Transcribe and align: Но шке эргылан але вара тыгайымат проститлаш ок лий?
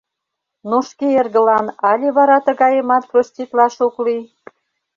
Но 0.69 0.77
шке 0.89 1.07
эргылан 1.19 1.65
але 1.89 2.07
вара 2.17 2.37
тыгайымат 2.45 3.03
проститлаш 3.11 3.75
ок 3.87 3.95
лий? 4.05 4.23